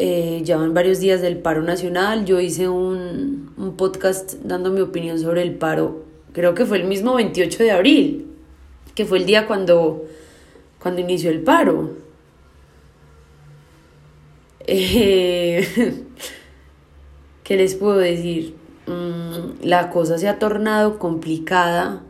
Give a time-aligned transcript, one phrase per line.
[0.00, 2.24] Eh, ya varios días del paro nacional.
[2.24, 6.04] Yo hice un, un podcast dando mi opinión sobre el paro.
[6.32, 8.26] Creo que fue el mismo 28 de abril,
[8.94, 10.04] que fue el día cuando,
[10.78, 11.96] cuando inició el paro.
[14.66, 15.66] Eh,
[17.42, 18.54] ¿Qué les puedo decir?
[18.86, 22.02] Mm, la cosa se ha tornado complicada.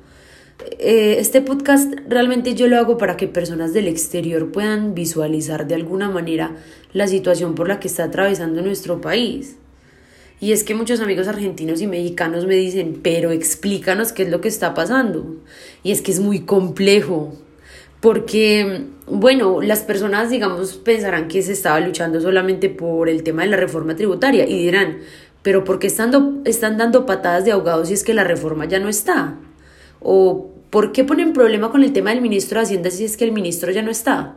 [0.79, 5.77] Eh, este podcast realmente yo lo hago para que personas del exterior puedan visualizar de
[5.77, 6.57] alguna manera
[6.93, 9.57] la situación por la que está atravesando nuestro país.
[10.41, 14.41] Y es que muchos amigos argentinos y mexicanos me dicen, pero explícanos qué es lo
[14.41, 15.37] que está pasando.
[15.83, 17.35] Y es que es muy complejo,
[18.01, 23.49] porque, bueno, las personas, digamos, pensarán que se estaba luchando solamente por el tema de
[23.49, 24.99] la reforma tributaria y dirán,
[25.43, 28.79] pero ¿por qué están, están dando patadas de ahogados si es que la reforma ya
[28.79, 29.35] no está?
[30.01, 33.25] ¿O por qué ponen problema con el tema del ministro de Hacienda si es que
[33.25, 34.37] el ministro ya no está?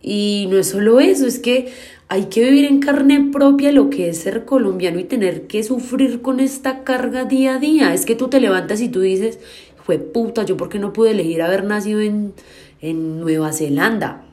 [0.00, 1.72] Y no es solo eso, es que
[2.08, 6.20] hay que vivir en carne propia lo que es ser colombiano y tener que sufrir
[6.20, 7.94] con esta carga día a día.
[7.94, 9.38] Es que tú te levantas y tú dices,
[9.82, 12.34] fue puta, yo porque no pude elegir haber nacido en,
[12.82, 14.24] en Nueva Zelanda.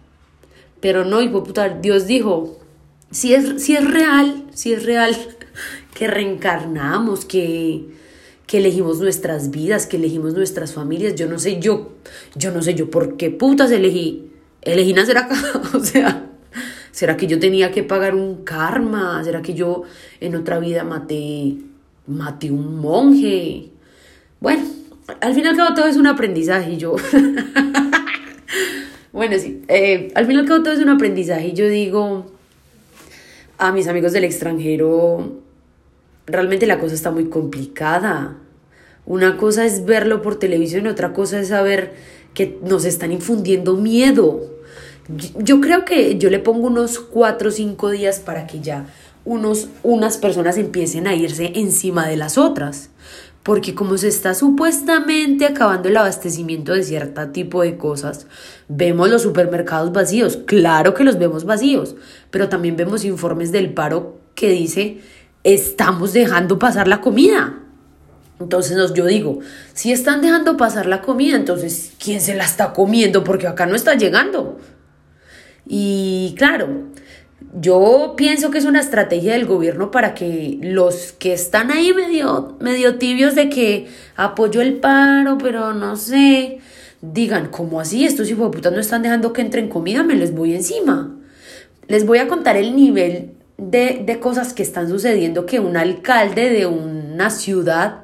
[0.81, 2.59] Pero no, hijo puta, Dios dijo,
[3.09, 5.15] si es, si es real, si es real
[5.93, 7.85] que reencarnamos, que,
[8.51, 11.93] que elegimos nuestras vidas, que elegimos nuestras familias, yo no sé yo,
[12.35, 14.29] yo no sé yo por qué putas elegí,
[14.61, 15.37] elegí nacer acá,
[15.73, 16.29] o sea,
[16.91, 19.23] ¿será que yo tenía que pagar un karma?
[19.23, 19.83] ¿Será que yo
[20.19, 21.59] en otra vida maté,
[22.07, 23.69] maté un monje?
[24.41, 24.65] Bueno,
[25.21, 26.97] al fin al cabo todo es un aprendizaje y yo...
[29.13, 32.29] bueno, sí, eh, al fin y al cabo todo es un aprendizaje y yo digo
[33.57, 35.39] a mis amigos del extranjero,
[36.25, 38.40] realmente la cosa está muy complicada.
[39.11, 41.95] Una cosa es verlo por televisión y otra cosa es saber
[42.33, 44.39] que nos están infundiendo miedo.
[45.37, 48.85] Yo creo que yo le pongo unos cuatro o cinco días para que ya
[49.25, 52.89] unos, unas personas empiecen a irse encima de las otras
[53.43, 58.27] porque como se está supuestamente acabando el abastecimiento de cierto tipo de cosas,
[58.69, 61.97] vemos los supermercados vacíos, claro que los vemos vacíos,
[62.29, 65.01] pero también vemos informes del paro que dice,
[65.43, 67.60] estamos dejando pasar la comida.
[68.41, 69.39] Entonces yo digo,
[69.73, 73.23] si están dejando pasar la comida, entonces ¿quién se la está comiendo?
[73.23, 74.59] Porque acá no está llegando.
[75.67, 76.87] Y claro,
[77.59, 82.57] yo pienso que es una estrategia del gobierno para que los que están ahí medio,
[82.59, 86.59] medio tibios de que apoyo el paro, pero no sé,
[87.01, 88.05] digan, ¿cómo así?
[88.05, 91.15] Estos hijos de puta no están dejando que entren comida, me les voy encima.
[91.87, 96.49] Les voy a contar el nivel de, de cosas que están sucediendo que un alcalde
[96.49, 98.00] de una ciudad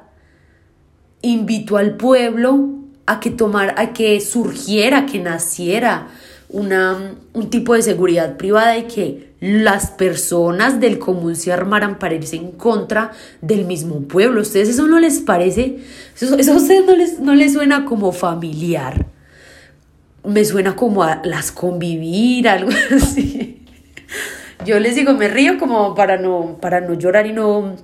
[1.32, 2.68] invitó al pueblo
[3.06, 6.08] a que tomara, a que surgiera, que naciera
[6.48, 12.14] una, un tipo de seguridad privada y que las personas del común se armaran para
[12.14, 14.40] irse en contra del mismo pueblo.
[14.40, 15.78] ¿A ustedes eso no les parece?
[16.20, 19.06] Eso, a ustedes no les, no les suena como familiar.
[20.24, 23.62] Me suena como a las convivir, algo así.
[24.66, 27.76] Yo les digo, me río como para no, para no llorar y no,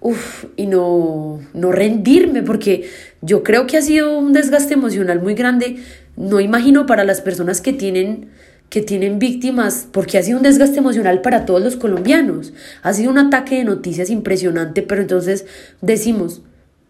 [0.00, 2.88] uf, y no, no rendirme, porque
[3.22, 5.76] yo creo que ha sido un desgaste emocional muy grande.
[6.16, 8.28] No imagino para las personas que tienen
[8.68, 12.52] que tienen víctimas, porque ha sido un desgaste emocional para todos los colombianos.
[12.82, 15.46] Ha sido un ataque de noticias impresionante, pero entonces
[15.80, 16.42] decimos,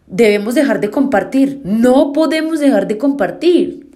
[0.09, 3.87] debemos dejar de compartir, no podemos dejar de compartir.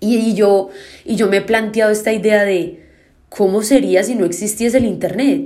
[0.00, 0.68] Y, yo,
[1.04, 2.84] y yo me he planteado esta idea de
[3.28, 5.44] cómo sería si no existiese el Internet,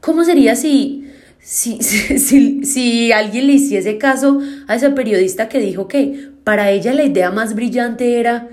[0.00, 1.03] cómo sería si,
[1.80, 6.94] si, si, si alguien le hiciese caso a esa periodista que dijo que para ella
[6.94, 8.48] la idea más brillante era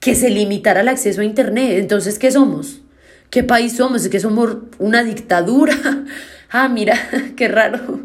[0.00, 1.72] que se limitara el acceso a Internet.
[1.78, 2.80] Entonces, ¿qué somos?
[3.28, 4.02] ¿Qué país somos?
[4.02, 5.74] ¿Es que somos una dictadura?
[6.50, 6.96] ah, mira,
[7.36, 8.00] qué raro.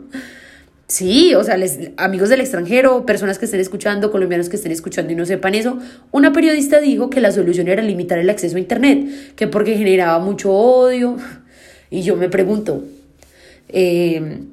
[0.87, 5.13] Sí, o sea, les, amigos del extranjero, personas que estén escuchando, colombianos que estén escuchando
[5.13, 5.79] y no sepan eso,
[6.11, 10.19] una periodista dijo que la solución era limitar el acceso a Internet, que porque generaba
[10.19, 11.17] mucho odio.
[11.89, 12.83] Y yo me pregunto,
[13.69, 14.43] eh,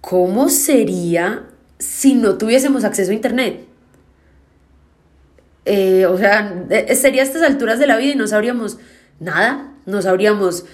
[0.00, 1.44] ¿cómo sería
[1.78, 3.68] si no tuviésemos acceso a Internet?
[5.64, 8.78] Eh, o sea, eh, sería a estas alturas de la vida y no sabríamos
[9.20, 10.64] nada, no sabríamos,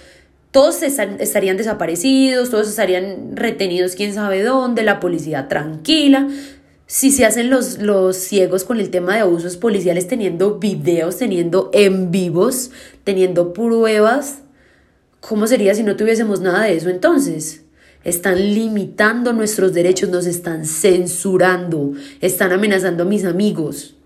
[0.53, 6.29] todos estarían desaparecidos, todos estarían retenidos quién sabe dónde, la policía tranquila.
[6.87, 11.71] Si se hacen los, los ciegos con el tema de abusos policiales teniendo videos, teniendo
[11.73, 12.71] en vivos,
[13.03, 14.44] teniendo pruebas,
[15.29, 17.63] ¿cómo sería si no tuviésemos nada de eso entonces?
[18.05, 23.97] Están limitando nuestros derechos, nos están censurando, están amenazando a mis amigos.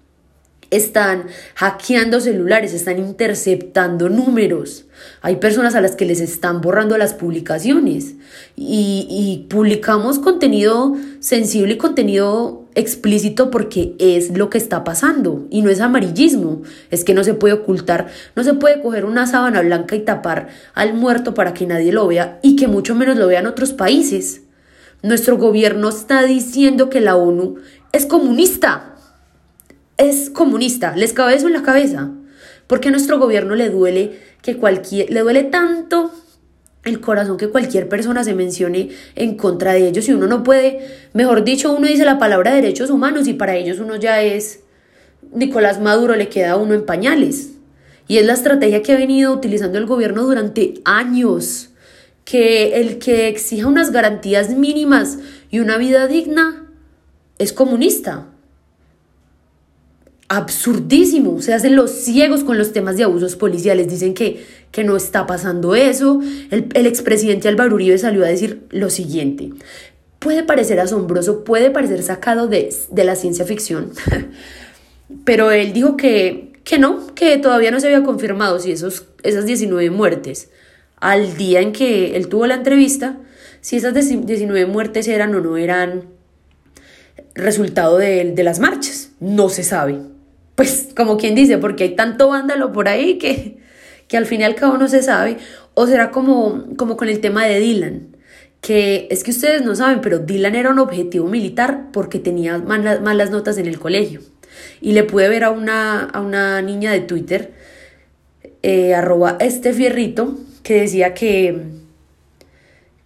[0.71, 1.25] están
[1.55, 4.85] hackeando celulares, están interceptando números.
[5.23, 8.17] Hay personas a las que les están borrando las publicaciones
[8.55, 15.63] y, y, publicamos contenido sensible y contenido explícito porque es lo que está pasando y
[15.63, 19.61] no es amarillismo, es que no se puede ocultar, no se puede coger una sábana
[19.61, 23.27] blanca y tapar al muerto para que nadie lo vea y que mucho menos lo
[23.27, 24.43] vean otros países.
[25.03, 27.57] Nuestro gobierno está diciendo que la ONU
[27.93, 28.95] es comunista
[29.99, 32.11] es comunista, les cabe eso en la cabeza.
[32.67, 36.13] Porque a nuestro gobierno le duele que cualquier, le duele tanto
[36.89, 40.81] el corazón que cualquier persona se mencione en contra de ellos y uno no puede,
[41.13, 44.61] mejor dicho, uno dice la palabra derechos humanos y para ellos uno ya es
[45.33, 47.51] Nicolás Maduro le queda uno en pañales.
[48.07, 51.71] Y es la estrategia que ha venido utilizando el gobierno durante años,
[52.25, 55.19] que el que exija unas garantías mínimas
[55.51, 56.67] y una vida digna
[57.39, 58.27] es comunista
[60.29, 61.41] absurdísimo.
[61.41, 63.89] Se hacen los ciegos con los temas de abusos policiales.
[63.89, 66.21] Dicen que, que no está pasando eso.
[66.51, 69.51] El, el expresidente Álvaro Uribe salió a decir lo siguiente.
[70.19, 73.93] Puede parecer asombroso, puede parecer sacado de, de la ciencia ficción,
[75.25, 79.47] pero él dijo que, que no, que todavía no se había confirmado si esos, esas
[79.47, 80.51] 19 muertes
[80.97, 83.17] al día en que él tuvo la entrevista,
[83.61, 86.07] si esas 19 muertes eran o no eran
[87.37, 89.11] resultado de, de las marchas.
[89.21, 90.01] No se sabe
[90.59, 93.59] pues como quien dice, porque hay tanto vándalo por ahí que,
[94.09, 95.37] que al fin y al cabo no se sabe,
[95.75, 98.17] o será como, como con el tema de Dylan,
[98.61, 103.31] que es que ustedes no saben, pero Dylan era un objetivo militar porque tenía malas,
[103.31, 104.21] notas en el colegio.
[104.81, 107.53] Y le pude ver a una, a una niña de Twitter,
[108.65, 111.67] eh, arroba este fierrito, que decía que,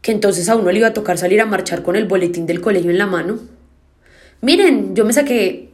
[0.01, 2.63] que entonces a uno le iba a tocar salir a marchar con el boletín del
[2.63, 3.41] colegio en la mano.
[4.41, 5.72] Miren, yo me saqué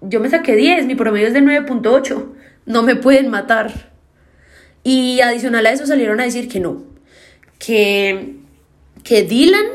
[0.00, 2.26] yo me saqué 10, mi promedio es de 9.8,
[2.66, 3.90] no me pueden matar.
[4.82, 6.82] Y adicional a eso salieron a decir que no,
[7.58, 8.36] que,
[9.04, 9.66] que Dylan,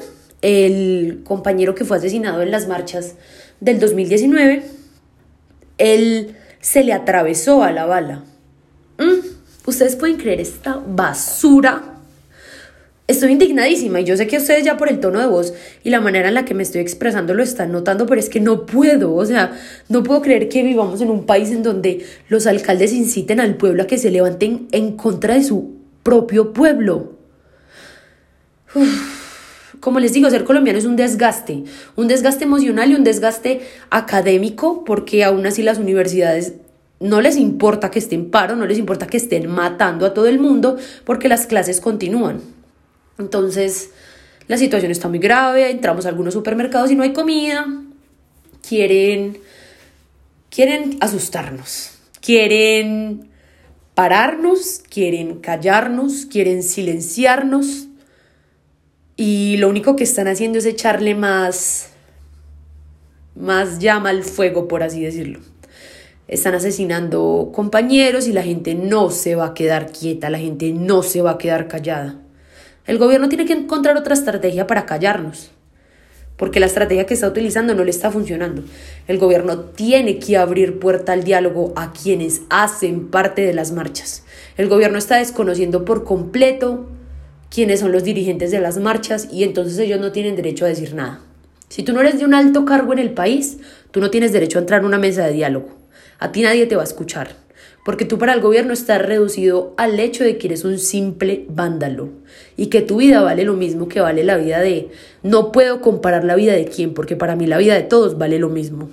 [0.42, 3.16] el compañero que fue asesinado en las marchas
[3.60, 4.64] del 2019,
[5.78, 8.24] él se le atravesó a la bala.
[8.98, 9.36] Mm,
[9.66, 11.95] Ustedes pueden creer esta basura
[13.08, 15.54] Estoy indignadísima y yo sé que ustedes ya por el tono de voz
[15.84, 18.40] y la manera en la que me estoy expresando lo están notando, pero es que
[18.40, 19.52] no puedo, o sea,
[19.90, 23.84] no puedo creer que vivamos en un país en donde los alcaldes inciten al pueblo
[23.84, 27.14] a que se levanten en contra de su propio pueblo.
[29.80, 31.64] Como les digo, ser colombiano es un desgaste,
[31.96, 33.62] un desgaste emocional y un desgaste
[33.92, 36.54] académico, porque aún así las universidades
[37.00, 40.40] no les importa que estén paro, no les importa que estén matando a todo el
[40.40, 42.65] mundo, porque las clases continúan.
[43.18, 43.92] Entonces,
[44.48, 47.66] la situación está muy grave, entramos a algunos supermercados y no hay comida.
[48.68, 49.40] Quieren
[50.50, 51.92] quieren asustarnos,
[52.22, 53.30] quieren
[53.94, 57.88] pararnos, quieren callarnos, quieren silenciarnos.
[59.18, 61.90] Y lo único que están haciendo es echarle más
[63.36, 65.40] más llama al fuego, por así decirlo.
[66.28, 71.04] Están asesinando compañeros y la gente no se va a quedar quieta, la gente no
[71.04, 72.22] se va a quedar callada.
[72.88, 75.50] El gobierno tiene que encontrar otra estrategia para callarnos,
[76.38, 78.64] porque la estrategia que está utilizando no le está funcionando.
[79.08, 84.24] El gobierno tiene que abrir puerta al diálogo a quienes hacen parte de las marchas.
[84.56, 86.88] El gobierno está desconociendo por completo
[87.50, 90.94] quiénes son los dirigentes de las marchas y entonces ellos no tienen derecho a decir
[90.94, 91.22] nada.
[91.70, 93.58] Si tú no eres de un alto cargo en el país,
[93.90, 95.70] tú no tienes derecho a entrar en una mesa de diálogo.
[96.20, 97.45] A ti nadie te va a escuchar
[97.86, 102.10] porque tú para el gobierno estás reducido al hecho de que eres un simple vándalo
[102.58, 104.90] y que tu vida vale lo mismo que vale la vida de...
[105.22, 108.40] No puedo comparar la vida de quién, porque para mí la vida de todos vale
[108.40, 108.90] lo mismo.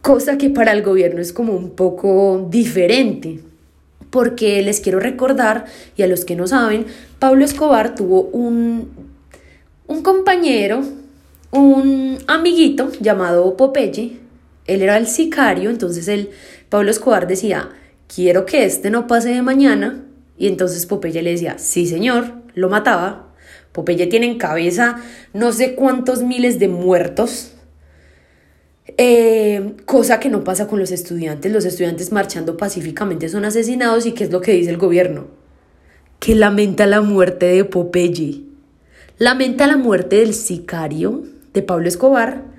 [0.00, 3.40] Cosa que para el gobierno es como un poco diferente,
[4.10, 5.64] porque les quiero recordar,
[5.96, 6.86] y a los que no saben,
[7.18, 8.90] Pablo Escobar tuvo un,
[9.88, 10.84] un compañero,
[11.50, 14.23] un amiguito llamado Popeye,
[14.66, 16.30] él era el sicario, entonces él
[16.68, 17.70] Pablo Escobar decía,
[18.12, 20.04] quiero que este no pase de mañana.
[20.36, 23.32] Y entonces Popeye le decía, sí señor, lo mataba.
[23.72, 24.96] Popeye tiene en cabeza
[25.32, 27.52] no sé cuántos miles de muertos.
[28.96, 31.52] Eh, cosa que no pasa con los estudiantes.
[31.52, 35.26] Los estudiantes marchando pacíficamente son asesinados y ¿qué es lo que dice el gobierno?
[36.18, 38.42] Que lamenta la muerte de Popeye.
[39.18, 42.53] Lamenta la muerte del sicario de Pablo Escobar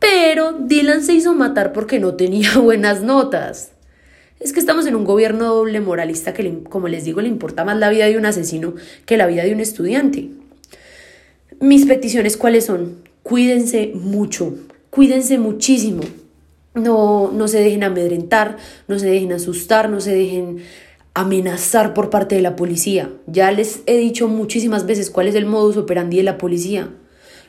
[0.00, 3.70] pero Dylan se hizo matar porque no tenía buenas notas.
[4.40, 7.76] Es que estamos en un gobierno doble moralista que, como les digo, le importa más
[7.76, 10.30] la vida de un asesino que la vida de un estudiante.
[11.60, 13.02] Mis peticiones, ¿cuáles son?
[13.22, 14.54] Cuídense mucho,
[14.88, 16.02] cuídense muchísimo.
[16.72, 18.56] no, no se dejen amedrentar,
[18.88, 20.62] no se dejen asustar, no se dejen
[21.12, 23.10] amenazar por parte de la policía.
[23.26, 26.88] Ya les he dicho muchísimas veces cuál es el modus operandi de la policía.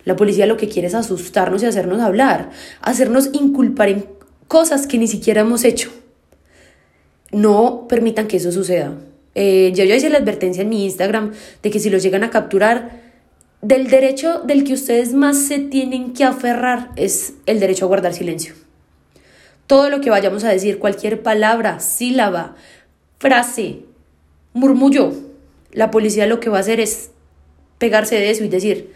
[0.04, 2.50] La policía lo que quiere es asustarnos y hacernos hablar,
[2.82, 4.06] hacernos inculpar en
[4.48, 5.92] cosas que ni siquiera hemos hecho.
[7.32, 8.98] No permitan que eso suceda.
[9.36, 11.32] Eh, ya yo hice la advertencia en mi Instagram
[11.64, 13.00] de que si los llegan a capturar,
[13.62, 18.14] del derecho del que ustedes más se tienen que aferrar es el derecho a guardar
[18.14, 18.56] silencio.
[19.68, 22.56] Todo lo que vayamos a decir, cualquier palabra, sílaba,
[23.20, 23.84] frase,
[24.54, 25.14] murmullo,
[25.72, 27.12] la policía lo que va a hacer es
[27.78, 28.92] pegarse de eso y decir,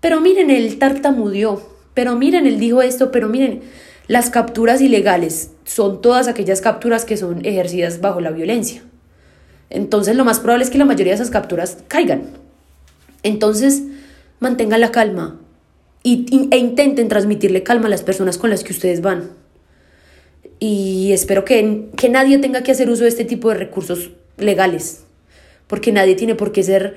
[0.00, 1.62] pero miren, él tartamudeó,
[1.94, 3.62] pero miren, él dijo esto, pero miren,
[4.06, 8.82] las capturas ilegales son todas aquellas capturas que son ejercidas bajo la violencia.
[9.70, 12.22] Entonces lo más probable es que la mayoría de esas capturas caigan.
[13.22, 13.82] Entonces,
[14.40, 15.40] mantengan la calma
[16.02, 19.30] y, e intenten transmitirle calma a las personas con las que ustedes van.
[20.60, 25.04] Y espero que, que nadie tenga que hacer uso de este tipo de recursos legales,
[25.66, 26.96] porque nadie tiene por qué ser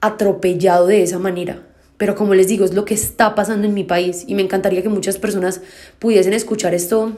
[0.00, 1.62] atropellado de esa manera.
[1.96, 4.82] Pero como les digo, es lo que está pasando en mi país y me encantaría
[4.82, 5.62] que muchas personas
[5.98, 7.12] pudiesen escuchar esto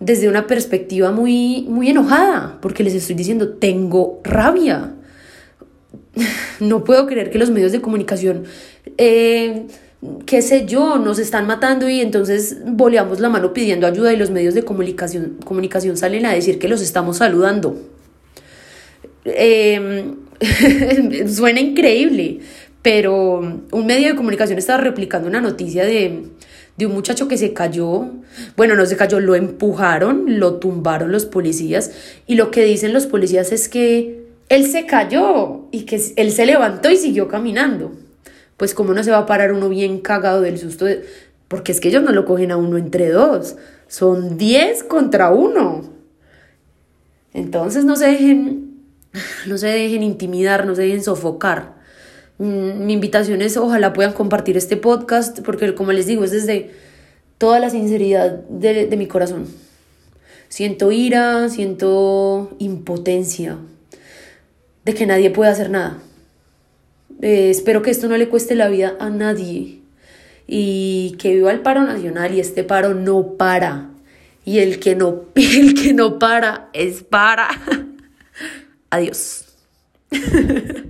[0.00, 4.94] desde una perspectiva muy, muy enojada, porque les estoy diciendo, tengo rabia.
[6.60, 8.44] No puedo creer que los medios de comunicación,
[8.98, 9.66] eh,
[10.26, 14.30] qué sé yo, nos están matando y entonces boleamos la mano pidiendo ayuda y los
[14.30, 17.78] medios de comunicación, comunicación salen a decir que los estamos saludando.
[19.24, 20.16] Em,
[21.28, 22.40] suena increíble,
[22.82, 23.40] pero
[23.72, 26.24] un medio de comunicación estaba replicando una noticia de,
[26.76, 28.08] de un muchacho que se cayó,
[28.56, 31.92] bueno, no se cayó, lo empujaron, lo tumbaron los policías
[32.26, 36.46] y lo que dicen los policías es que él se cayó y que él se
[36.46, 37.92] levantó y siguió caminando.
[38.56, 40.86] Pues cómo no se va a parar uno bien cagado del susto,
[41.48, 43.56] porque es que ellos no lo cogen a uno entre dos,
[43.86, 45.82] son diez contra uno.
[47.32, 48.74] Entonces no se dejen,
[49.46, 51.79] no se dejen intimidar, no se dejen sofocar.
[52.40, 56.70] Mm, mi invitación es ojalá puedan compartir este podcast porque como les digo es desde
[57.36, 59.46] toda la sinceridad de, de mi corazón.
[60.48, 63.58] Siento ira, siento impotencia
[64.86, 65.98] de que nadie puede hacer nada.
[67.20, 69.82] Eh, espero que esto no le cueste la vida a nadie
[70.46, 73.90] y que viva el paro nacional y este paro no para.
[74.46, 77.48] Y el que no, el que no para es para.
[78.90, 79.44] Adiós.